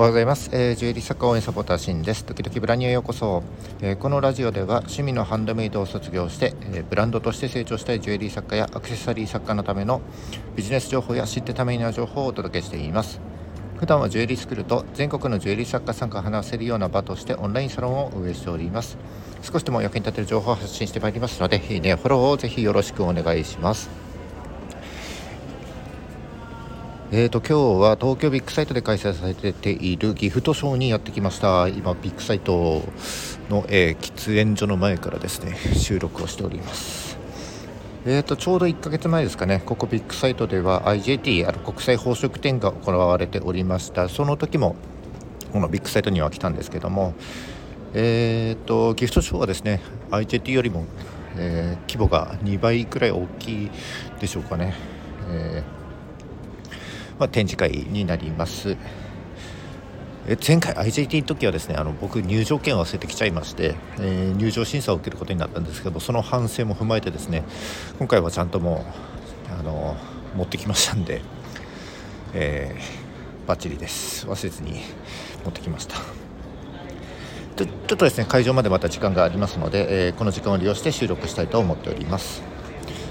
[0.00, 2.24] おはようございます、えー、ジュエリー作家応援サポーターシンです。
[2.24, 3.42] 時々ブラニューへようこそ、
[3.82, 10.00] えー、このラジオでは趣味のハンドメイドを卒業して、えー、ブランドとして成長したいジュエリー作家やアクセサリー作家のための
[10.56, 13.20] ビジネス情報や知ってためになる情報をお届けしています。
[13.76, 18.96] 普段はジュエリースクールと全国のジュエリー作家さんが話せるような場としてオンラインサロンを運営しております。
[19.42, 23.90] 少しでも役に立てる情報を発信してまいりますのでいいねフォローをぜひよろしくお願いします。
[27.12, 31.66] えーと、今日は東京ビッグサイトで開催されているギフトショーにやってきました。
[31.66, 32.84] 今ビッグサイト
[33.48, 37.18] の、えー、喫煙所の前からですね 収録をしております。
[38.06, 39.60] えーと、ちょうど1ヶ月前ですかね。
[39.66, 44.08] ここビッグサイトでは IJT あの国際宝飾展が行われておりました。
[44.08, 44.76] その時も
[45.52, 47.14] このビッグサイトには来たんですけども
[47.92, 49.80] えーと、ギフトショーはですね
[50.12, 50.84] IJT よりも、
[51.36, 53.70] えー、規模が2倍くらい大きい
[54.20, 54.74] でしょうかね、
[55.28, 55.79] えー
[57.20, 58.78] まあ、展示会になります。
[60.26, 67.42] え前回 IJT の時はですねあの僕入場券を忘れてきちゃいまして、えー、入場審査を受けることになったんですけどその反省も踏まえてですね
[67.98, 68.84] 今回はちゃんとも
[69.48, 69.96] うあの
[70.36, 71.22] 持ってきましたんで、
[72.34, 74.26] えー、バッチリです。
[74.26, 74.80] 忘れずに
[75.44, 75.96] 持ってきました。
[77.56, 82.42] ちょちょっとですね会場までまた時間がありますので、えー、この時間を利用して収録したいと思っております。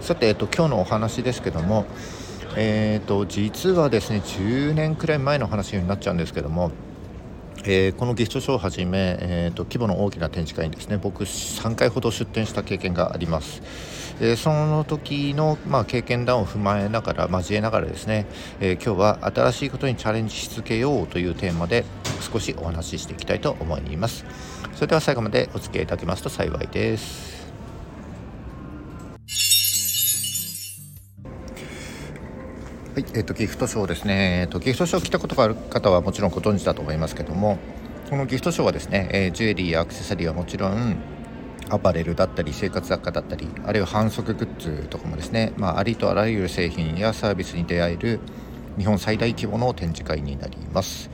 [0.00, 1.84] さて、えっと、今日のお話ですけども
[2.58, 6.72] えーと、実はですね10年くらい前の話になっちゃうんですけども、
[7.64, 13.60] えー、このギフトショーをはじめ、えーと、規模の大きな展示会にですね僕3回ほど出展した経験があります、
[14.20, 18.26] えー、その時の、まあ、経験談を踏まえながら交えながらですね、
[18.58, 21.84] え今日は新しいことにチャレンジし続けようというテーマで
[22.32, 24.24] 少しお話ししていきたいと思います。
[24.74, 27.35] それでは最後までお付き合いいただけますと幸いです。
[32.96, 34.40] はい、え、ー、とギフトショーですね。
[34.40, 37.58] えっ、ー、とギフトショー来たことがある方はもちろんご存知だと思いますけども、
[38.08, 40.96] このギフトショーはですね、えー、ジュエリーやアクセサリーはもちろん
[41.68, 48.18] アパレルだったり生活雑貨だったりあるいは反則グッズとかもですね、まあ、ありとあらゆる製品やサービスに出会える
[48.78, 51.10] 日本最大規模の展示会になります、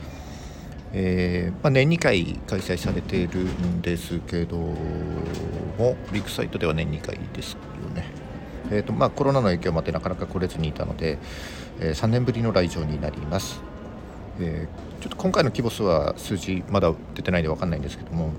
[0.93, 7.59] えー、まあ、年2回開催されているんですけどもビッグサイトでは年2回ですよ
[7.93, 8.22] ね
[8.73, 11.19] えーとまあ、コロナの影響もあってなかなか来れずにいたので、
[11.79, 13.61] えー、3年ぶりの来場になります、
[14.39, 18.31] えー、ちょっと今回の規模数は数字まだ出てないんで分かんないんですけども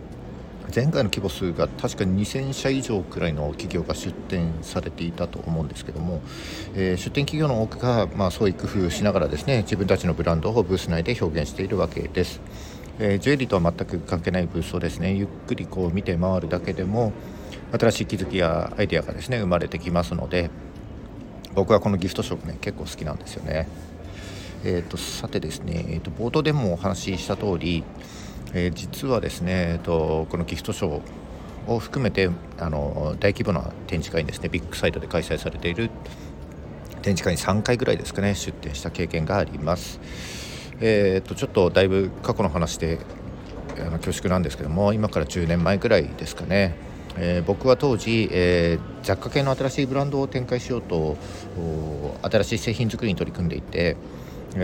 [0.74, 6.20] 前回の規模数が確か2000社以上くらいの企業が出展されていたと思うんですけども、
[6.74, 12.40] えー、出展企業の多くが、まあ、創意工夫しながらですね自分たちのブランドをブース内で表現しているわけです、
[12.98, 17.12] えー、ジュエリーとは全く関係ないブースをですねゆっくりこう見て回るだけでも
[17.78, 20.50] 新しい気づきやアイデアがですね生まれてきますので
[21.54, 23.68] 僕はこのギフトショップね結構好きなんですよね。
[24.66, 27.84] えーと、さてですね、えーと、冒頭でもお話しした通り、
[28.54, 35.90] えー、実はですね、えーと、このギフトショーを含めてあの大規模な展示会にですねビッグサイトで開催されている
[37.02, 40.00] 展示会に3回ぐらいですかね出展した経験があります。
[40.80, 42.98] えー、とちょっとだいぶ過去の話で
[43.78, 46.76] あの恐縮なんですけども今から10年前ぐらいですかね
[47.16, 51.16] えー、僕は当時、えー、雑貨系の新しいブランドを展開しようと
[52.22, 53.96] 新しい製品作りに取り組んでいて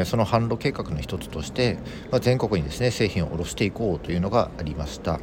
[0.04, 1.78] その販路計画の一つとして、
[2.10, 5.20] まあ、全国にですね製品を卸していこうというのがありました。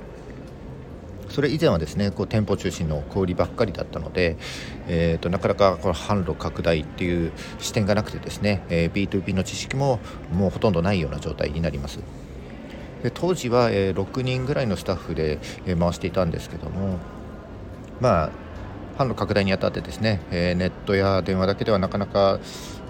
[1.30, 4.38] それ以前はですねこう店舗中心の小売りばっかりだったので、
[4.88, 10.00] えーと、なかなかこの販路拡大っていう視点がなくてですね、えー、B2B の知識も
[10.32, 12.00] もうほとんどないような状態になります。
[13.04, 16.98] で当時は、えー、6人ぐらいのスタッフで、え、回していたんですけども
[18.00, 18.30] まあ
[18.98, 22.40] 販路拡大にあたってですね、えー、ネットや電話だけではなかなか、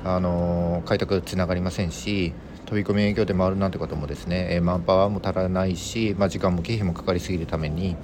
[0.05, 2.33] あのー、開拓つながりませんし
[2.65, 7.95] 飛び込み営業で回るなんてこともですね、えー、マンパワーも足らないし、まあ、時間も経費もかかりすぎるために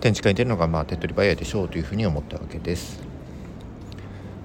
[0.00, 3.02] 展示会に出るのがまあ手っ取り早いでしょうというふうに思ったわけです。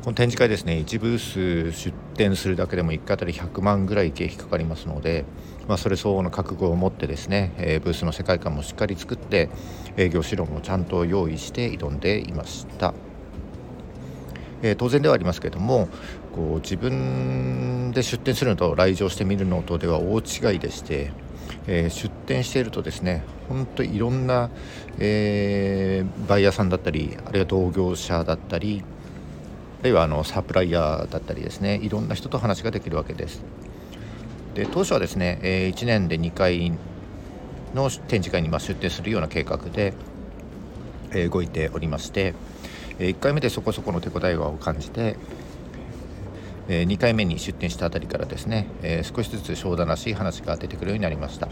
[0.04, 5.26] この展示会ですね1ブース出展するだけでも1回あたり100万ぐらい経費かかりますので、
[5.68, 9.50] まあ、それ相応の覚悟を持ってですね、えー、ブースの世界観もしっかり作って
[9.98, 12.94] 営業指導もちゃんと用意して挑んでいました。
[14.62, 15.88] えー、当然ではありますけれども
[16.34, 21.12] こう自分で出店するのと来場してみるのとでは大違いでして、
[21.68, 24.50] えー、出店しているとですね本当いろんな、
[25.00, 28.84] えー、バイヤーさんだったりあるいは同業者だったり
[29.82, 33.44] あるいはあのサプライヤーだったりですねいろんな人と話ができるわけです。
[34.58, 36.72] で当初はですね、え、1年で2回
[37.76, 39.94] の展示会に出展するような計画で、
[41.14, 42.34] え、動いておりまして、
[42.98, 45.16] え、1回目でそこそこの手応えを感じて
[46.70, 51.48] え2回目に出店したあたりからですね、え少しずつ商談らしい話が出てくるようになりました。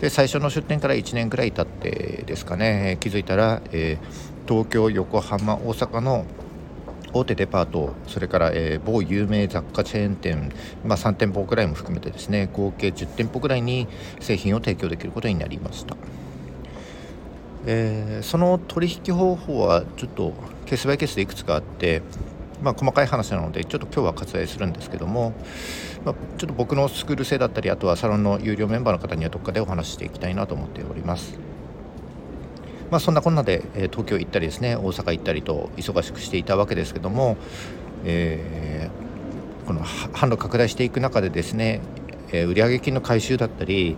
[0.00, 3.98] で最初の出店から1年くらい経ってですかね、え気づいたら、え
[4.48, 6.24] 東京横浜大阪の
[7.12, 10.52] 大手デパートそれから、えー、某有名雑貨チェーン店、
[10.84, 13.88] まあ、3店舗ぐらいも含めてですね合計10店舗ぐらいに
[14.20, 15.96] 製品を提供できることになりました、
[17.66, 20.32] えー、その取引方法はちょっと
[20.66, 22.02] ケースバイケースでいくつかあって
[22.62, 25.32] まあ、細かい話なのでちょっと今日は割愛するんですけども、
[26.04, 31.49] まあ、ちょっと僕のスクール生だったりあとはサロンの有料メンバーの方にはどっかでお話ししていきたいなと思っております。
[32.90, 37.36] まあ、そんなこんなで、え東京行ったりですね大阪行ったりと忙しくしていたわけですけども、
[38.04, 41.80] えー、この販路拡大していく中でですね、
[42.32, 43.96] え売上金の回収だったり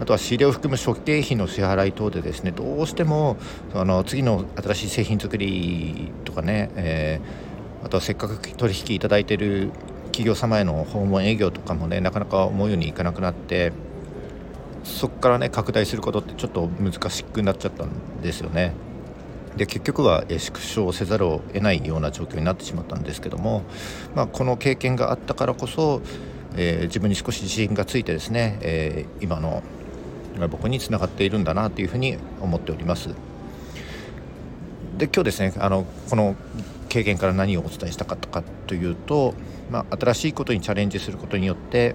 [0.00, 3.36] あとは仕入れを含む初期経費の支払い等でですねどうしても
[3.74, 9.70] あの次の新しい製品作りとかね、えー、あとはせっかく取引いただいている
[10.06, 13.72] 企業様への訪問営業とかもねなかなか思うようにいかなくなって
[14.84, 17.90] そこからね拡大することってちょっと難しくなっちゃったん
[18.22, 18.72] ですよね。
[19.56, 23.62] で結局は縮小せざるを得ないような状況になってしまったんですけども、
[24.14, 26.02] まあ、この経験があったからこそ、
[26.56, 29.62] えー、自分に少し自信がついてですね、えー、今の
[30.48, 33.08] 僕につながっているんだなというふうに思っております。
[34.96, 36.36] で今日ですねあのこの
[36.88, 39.34] 経験から何をお伝えしたかったかというと、
[39.70, 41.94] まあ、新しいことにチャレンジすることによって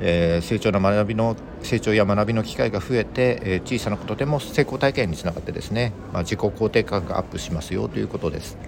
[0.00, 8.58] えー、成長の学びの成長や学びの機会が増えて、えー、小さなことでも成功体験につながってですね、まあ、自己肯定感がアップしますよということです。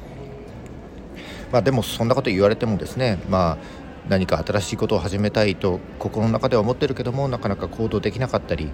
[1.52, 3.58] まあ、でもそんなこと言われてもですね、まあ、
[4.08, 8.70] 何か新しいことを始めたいと心の中では思ってるけどもなかなか行動できなかったり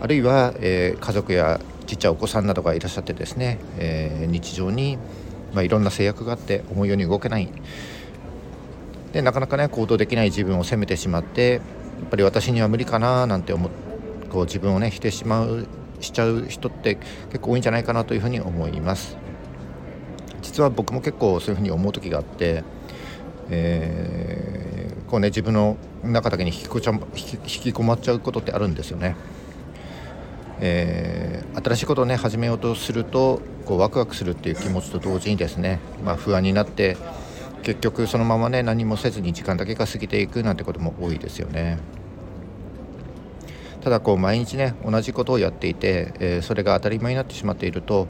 [0.00, 4.98] あるいは、えー、家族やちっちゃいお子さんなどがいらっしゃってですね、えー、日常に、
[5.52, 7.48] まあ、いろんな制約があって思うように動けない
[9.12, 11.58] でなかなかね行動できない自分を責めてしまってや
[12.06, 13.70] っぱり私には無理かななんて思
[14.30, 15.66] こう自分をね否定しまう
[16.00, 16.96] しちゃう人って
[17.30, 19.16] 結構多いんじゃないかなというふうに思います。
[20.40, 22.64] 実は僕も結構そういうふうに思う時があって、
[23.48, 29.14] えー、こうね自分の中だけに引きこちゃ引き引き込まっちゃうことってあるんですよね。
[30.60, 36.96] えー、新しいことをね始めようとするとこうワクワクするっていう気持ちと同時にですね、まあ、不安になって
[37.62, 41.78] 結局そのままね何もせずに時間だけが過ぎていくなんてことも多いですよね
[43.82, 48.06] ただこう毎日ね同じことをやっていて、えー、それが当たり前になってしまっていると、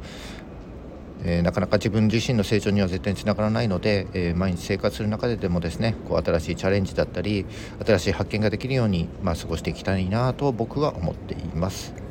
[1.25, 7.47] えー、なかなか自分自身の成長には絶対につながらないので、えー、毎日生活する中ででもですねこう新しいチャレンジだったり
[7.87, 12.02] 新しい発見ができるように、まあ、過ごしていきたいなと僕は思っています。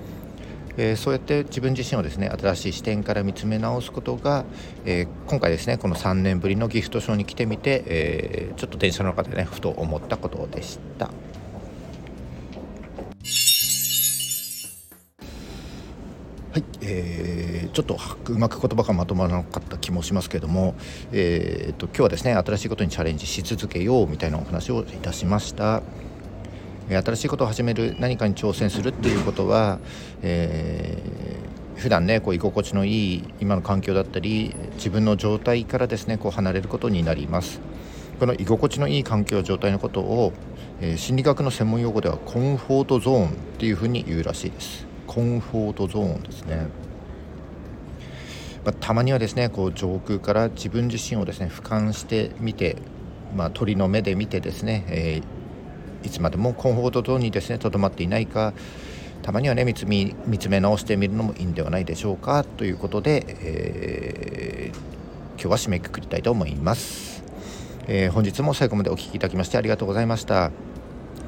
[0.81, 4.45] えー、そうやって自分自身をですね新しい視点から見つめ直すことが、
[4.83, 11.11] えー、今回ですねこの3年ぶりのギフトショーに来てみて、えー、ちょっと電車の中でねふと思ったことでした。
[16.51, 20.73] はい、えー、ちょっとうまく言葉がまとまらなかった気もしますけれども、
[21.11, 25.83] えーと今日はですね新しいことにチャレンジし続けようみたいなお話をいたしました。
[26.97, 29.79] 新しいことを始める何かに挑戦するっていうことは、
[30.21, 37.61] えー、普段ねこう居心地のいい今の環境だったり自分の状態からですねこう離れることになります。
[38.19, 40.31] この居心地のいい環境状態のことを、
[40.79, 44.85] えー、心理学の専門用語ではコンフォートゾーンっていうふうに言うらしいです。
[45.07, 46.67] コンフォートゾーンですね。
[48.63, 52.77] まあ、たまにはですねこう上空から自分自身をですね俯瞰してみて、
[53.35, 55.21] まあ、鳥の目で見てですね、え
[56.03, 58.53] いつまでもコンフォートゾーンにですねとどまっていないか
[59.21, 64.77] たまにはね見つ見つめ直してみるのもいいんではないでしょうかということで、えー、
[65.33, 67.23] 今日は締めくくりたいと思います、
[67.87, 70.51] えー、本日も最後までお聴きいただきましてありがとうございました。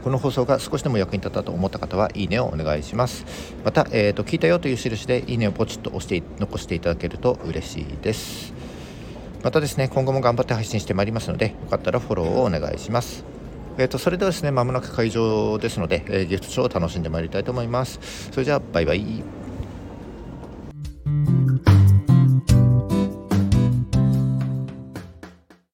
[0.03, 3.25] この放送が少しでも役に立ったと思った方はいいねをお願いします。
[3.63, 8.53] また、えーと、聞いたよという印でいいねをポチッと押して残していただけると嬉しいです。
[9.43, 13.23] またですね今後も頑張って配信してまいりますのでよかったらフォローをお願いします。
[13.77, 18.29] えーと、それではですねまもなく会場ですので、えー、ギフトショーを楽しんでまいりたいと思います。
[18.31, 19.42] それじゃあバイバイ。